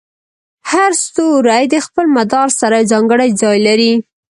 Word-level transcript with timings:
هر 0.71 0.91
ستوری 1.03 1.63
د 1.69 1.75
خپل 1.85 2.05
مدار 2.17 2.49
سره 2.59 2.75
یو 2.79 2.87
ځانګړی 2.91 3.29
ځای 3.41 3.57
لري. 3.67 3.93